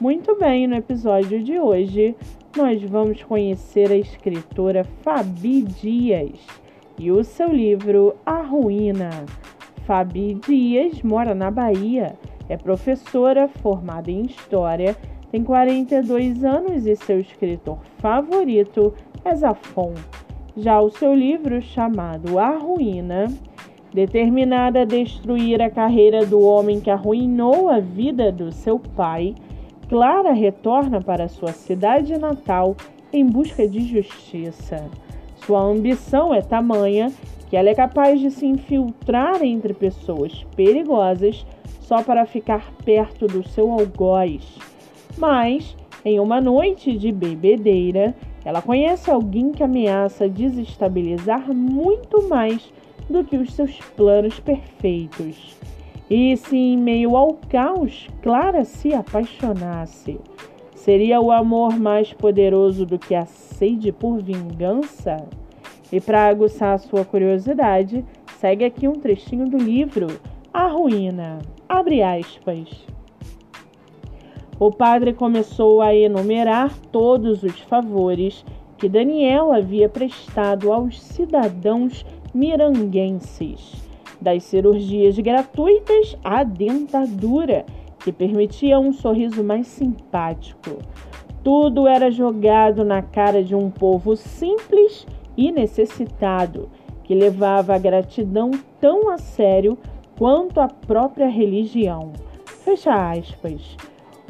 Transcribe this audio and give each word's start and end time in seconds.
Muito 0.00 0.38
bem, 0.38 0.68
no 0.68 0.76
episódio 0.76 1.42
de 1.42 1.58
hoje 1.58 2.14
nós 2.56 2.80
vamos 2.84 3.20
conhecer 3.24 3.90
a 3.90 3.96
escritora 3.96 4.84
Fabi 5.02 5.62
Dias 5.62 6.38
e 6.96 7.10
o 7.10 7.24
seu 7.24 7.48
livro 7.48 8.14
A 8.24 8.40
Ruína. 8.40 9.10
Fabi 9.84 10.34
Dias 10.34 11.02
mora 11.02 11.34
na 11.34 11.50
Bahia, 11.50 12.16
é 12.48 12.56
professora 12.56 13.48
formada 13.48 14.08
em 14.08 14.22
História, 14.22 14.96
tem 15.32 15.42
42 15.42 16.44
anos 16.44 16.86
e 16.86 16.94
seu 16.94 17.18
escritor 17.18 17.80
favorito 17.98 18.94
é 19.24 19.34
Zafon. 19.34 19.94
Já 20.56 20.80
o 20.80 20.90
seu 20.90 21.12
livro, 21.12 21.60
chamado 21.60 22.38
A 22.38 22.50
Ruína, 22.50 23.26
determinada 23.92 24.82
a 24.82 24.84
destruir 24.84 25.60
a 25.60 25.68
carreira 25.68 26.24
do 26.24 26.40
homem 26.40 26.80
que 26.80 26.88
arruinou 26.90 27.68
a 27.68 27.80
vida 27.80 28.30
do 28.30 28.52
seu 28.52 28.78
pai, 28.78 29.34
Clara 29.88 30.32
retorna 30.32 31.00
para 31.00 31.28
sua 31.28 31.52
cidade 31.52 32.18
natal 32.18 32.76
em 33.10 33.24
busca 33.24 33.66
de 33.66 33.80
justiça. 33.80 34.84
Sua 35.36 35.62
ambição 35.62 36.34
é 36.34 36.42
tamanha 36.42 37.10
que 37.48 37.56
ela 37.56 37.70
é 37.70 37.74
capaz 37.74 38.20
de 38.20 38.30
se 38.30 38.44
infiltrar 38.44 39.42
entre 39.42 39.72
pessoas 39.72 40.44
perigosas 40.54 41.46
só 41.80 42.02
para 42.02 42.26
ficar 42.26 42.70
perto 42.84 43.26
do 43.26 43.42
seu 43.48 43.72
algoz. 43.72 44.58
Mas, 45.16 45.74
em 46.04 46.20
uma 46.20 46.38
noite 46.38 46.94
de 46.94 47.10
bebedeira, 47.10 48.14
ela 48.44 48.60
conhece 48.60 49.10
alguém 49.10 49.52
que 49.52 49.62
ameaça 49.62 50.28
desestabilizar 50.28 51.50
muito 51.54 52.28
mais 52.28 52.70
do 53.08 53.24
que 53.24 53.38
os 53.38 53.54
seus 53.54 53.78
planos 53.96 54.38
perfeitos. 54.38 55.56
E 56.10 56.36
se 56.38 56.56
em 56.56 56.78
meio 56.78 57.16
ao 57.16 57.34
caos 57.34 58.08
Clara 58.22 58.64
se 58.64 58.94
apaixonasse, 58.94 60.18
seria 60.74 61.20
o 61.20 61.30
amor 61.30 61.78
mais 61.78 62.14
poderoso 62.14 62.86
do 62.86 62.98
que 62.98 63.14
a 63.14 63.26
sede 63.26 63.92
por 63.92 64.22
vingança? 64.22 65.18
E 65.92 66.00
para 66.00 66.26
aguçar 66.26 66.78
sua 66.78 67.04
curiosidade, 67.04 68.04
segue 68.38 68.64
aqui 68.64 68.88
um 68.88 68.94
trechinho 68.94 69.48
do 69.48 69.58
livro 69.58 70.06
A 70.52 70.66
Ruína. 70.66 71.40
Abre 71.68 72.02
aspas. 72.02 72.86
O 74.58 74.72
padre 74.72 75.12
começou 75.12 75.82
a 75.82 75.94
enumerar 75.94 76.76
todos 76.90 77.42
os 77.42 77.60
favores 77.60 78.44
que 78.78 78.88
Daniel 78.88 79.52
havia 79.52 79.88
prestado 79.88 80.72
aos 80.72 81.00
cidadãos 81.00 82.04
miranguenses, 82.32 83.87
das 84.20 84.42
cirurgias 84.44 85.18
gratuitas 85.18 86.16
à 86.22 86.44
dentadura, 86.44 87.64
que 87.98 88.12
permitia 88.12 88.78
um 88.78 88.92
sorriso 88.92 89.42
mais 89.42 89.66
simpático. 89.66 90.78
Tudo 91.42 91.86
era 91.86 92.10
jogado 92.10 92.84
na 92.84 93.02
cara 93.02 93.42
de 93.42 93.54
um 93.54 93.70
povo 93.70 94.16
simples 94.16 95.06
e 95.36 95.52
necessitado, 95.52 96.68
que 97.04 97.14
levava 97.14 97.74
a 97.74 97.78
gratidão 97.78 98.50
tão 98.80 99.08
a 99.10 99.18
sério 99.18 99.78
quanto 100.18 100.60
a 100.60 100.68
própria 100.68 101.28
religião. 101.28 102.12
Fecha 102.44 102.92
aspas. 102.92 103.76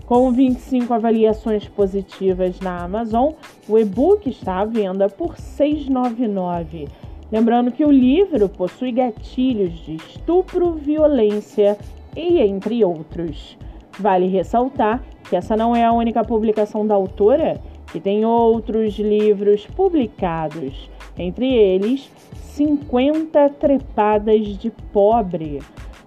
Com 0.06 0.30
25 0.30 0.94
avaliações 0.94 1.68
positivas 1.68 2.60
na 2.60 2.84
Amazon, 2.84 3.32
o 3.68 3.78
e-book 3.78 4.28
está 4.28 4.60
à 4.60 4.64
venda 4.64 5.08
por 5.08 5.32
R$ 5.32 5.36
6,99. 5.36 6.88
Lembrando 7.30 7.72
que 7.72 7.84
o 7.84 7.90
livro 7.90 8.48
possui 8.48 8.92
gatilhos 8.92 9.72
de 9.84 9.96
estupro, 9.96 10.72
violência 10.72 11.76
e 12.16 12.40
entre 12.40 12.84
outros. 12.84 13.56
Vale 13.98 14.26
ressaltar 14.26 15.02
que 15.28 15.36
essa 15.36 15.56
não 15.56 15.74
é 15.76 15.84
a 15.84 15.92
única 15.92 16.24
publicação 16.24 16.86
da 16.86 16.94
autora, 16.94 17.60
que 17.92 18.00
tem 18.00 18.24
outros 18.24 18.98
livros 18.98 19.66
publicados, 19.66 20.90
entre 21.18 21.52
eles 21.52 22.10
50 22.34 23.48
Trepadas 23.50 24.58
de 24.58 24.70
Pobre, 24.92 25.60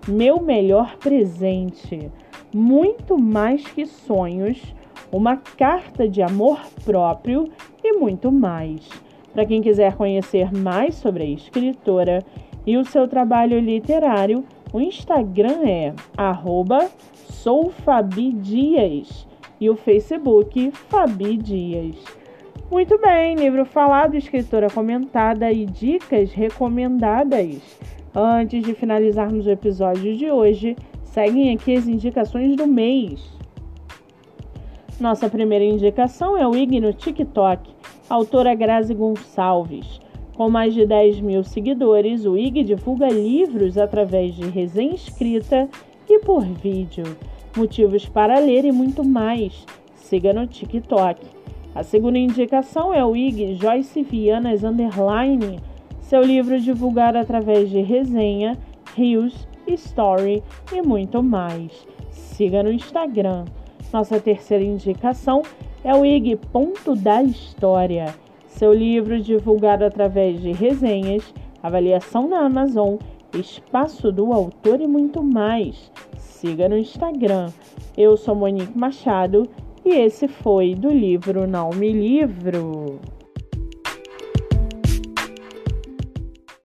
Meu 0.08 0.42
Melhor 0.42 0.98
Presente 0.98 2.12
muito 2.54 3.18
mais 3.18 3.66
que 3.66 3.86
sonhos, 3.86 4.62
uma 5.12 5.38
carta 5.38 6.08
de 6.08 6.22
amor 6.22 6.60
próprio 6.84 7.50
e 7.84 7.94
muito 7.94 8.32
mais. 8.32 8.88
Para 9.34 9.46
quem 9.46 9.62
quiser 9.62 9.96
conhecer 9.96 10.52
mais 10.54 10.96
sobre 10.96 11.24
a 11.24 11.28
escritora 11.28 12.24
e 12.66 12.78
o 12.78 12.86
seu 12.86 13.08
trabalho 13.08 13.60
literário, 13.60 14.44
o 14.74 14.80
Instagram 14.80 15.64
é 15.64 15.94
soufabidias 17.30 19.28
e 19.60 19.70
o 19.70 19.76
Facebook 19.76 20.72
Fabi 20.90 21.38
Dias. 21.38 21.96
Muito 22.70 22.98
bem, 23.00 23.36
livro 23.36 23.66
falado, 23.66 24.16
escritora 24.16 24.70
comentada 24.70 25.52
e 25.52 25.66
dicas 25.66 26.32
recomendadas. 26.32 27.80
Antes 28.14 28.64
de 28.64 28.74
finalizarmos 28.74 29.46
o 29.46 29.52
episódio 29.52 30.16
de 30.16 30.32
hoje, 30.32 30.76
Seguem 31.12 31.54
aqui 31.54 31.76
as 31.76 31.90
indicações 31.90 32.56
do 32.56 32.66
mês. 32.66 33.22
Nossa 34.98 35.30
primeira 35.30 35.66
indicação 35.66 36.38
é 36.38 36.48
o 36.48 36.56
IG 36.56 36.80
no 36.80 36.94
TikTok, 36.94 37.70
autora 38.12 38.54
Grazi 38.54 38.94
Gonçalves. 38.94 40.02
Com 40.36 40.50
mais 40.50 40.74
de 40.74 40.86
10 40.86 41.22
mil 41.22 41.44
seguidores, 41.46 42.26
o 42.26 42.36
IG 42.38 42.64
divulga 42.64 43.08
livros 43.08 43.78
através 43.78 44.36
de 44.36 44.50
resenha 44.50 44.94
escrita 44.94 45.70
e 46.10 46.20
por 46.20 46.44
vídeo, 46.44 47.06
motivos 47.56 48.10
para 48.10 48.38
ler 48.40 48.66
e 48.66 48.72
muito 48.72 49.02
mais. 49.04 49.66
Siga 49.96 50.34
no 50.34 50.46
TikTok. 50.46 51.26
A 51.74 51.84
segunda 51.84 52.18
indicação 52.18 52.94
é 52.94 53.04
o 53.06 53.16
IG 53.16 53.56
Joyce 53.56 54.04
Vianas 54.04 54.64
Underline, 54.66 55.62
seu 56.02 56.22
livro 56.22 56.60
divulgado 56.60 57.18
através 57.18 57.70
de 57.70 57.80
resenha, 57.80 58.58
rios 58.94 59.48
story 59.66 60.44
e 60.74 60.82
muito 60.82 61.24
mais. 61.24 61.88
Siga 62.10 62.62
no 62.62 62.74
Instagram. 62.74 63.46
Nossa 63.94 64.20
terceira 64.20 64.66
indicação 64.66 65.44
é 65.84 65.96
o 65.96 66.06
IG 66.06 66.36
Ponto 66.52 66.96
da 66.96 67.24
História, 67.24 68.14
seu 68.48 68.72
livro 68.72 69.20
divulgado 69.20 69.84
através 69.84 70.40
de 70.40 70.52
resenhas, 70.52 71.34
avaliação 71.64 72.28
na 72.28 72.46
Amazon, 72.46 72.98
espaço 73.34 74.12
do 74.12 74.32
autor 74.32 74.80
e 74.80 74.88
muito 74.88 75.24
mais. 75.24 75.92
Siga 76.18 76.70
no 76.70 76.78
Instagram. 76.78 77.50
Eu 77.98 78.16
sou 78.16 78.36
Monique 78.36 78.78
Machado 78.78 79.48
e 79.84 79.90
esse 79.90 80.28
foi 80.28 80.76
do 80.76 80.90
livro 80.90 81.48
Não 81.48 81.72
Me 81.72 81.92
Livro. 81.92 83.00